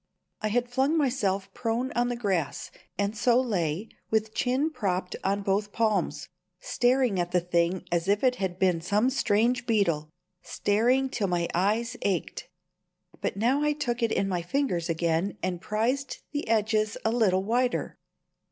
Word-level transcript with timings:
I 0.41 0.47
had 0.47 0.67
flung 0.67 0.97
myself 0.97 1.53
prone 1.53 1.91
on 1.91 2.09
the 2.09 2.15
grass, 2.15 2.71
and 2.97 3.15
so 3.15 3.39
lay, 3.39 3.87
with 4.09 4.33
chin 4.33 4.71
propped 4.71 5.15
on 5.23 5.43
both 5.43 5.71
palms, 5.71 6.27
staring 6.59 7.19
at 7.19 7.29
the 7.33 7.39
thing 7.39 7.85
as 7.91 8.07
if 8.07 8.23
it 8.23 8.37
had 8.37 8.57
been 8.57 8.81
some 8.81 9.11
strange 9.11 9.67
beetle 9.67 10.09
staring 10.41 11.07
till 11.07 11.27
my 11.27 11.47
eyes 11.53 11.97
ached. 12.01 12.49
But 13.21 13.37
now 13.37 13.61
I 13.61 13.73
took 13.73 14.01
it 14.01 14.11
in 14.11 14.27
my 14.27 14.41
fingers 14.41 14.89
again 14.89 15.37
and 15.43 15.61
prised 15.61 16.23
the 16.31 16.47
edges 16.47 16.97
a 17.05 17.11
little 17.11 17.43
wider. 17.43 17.95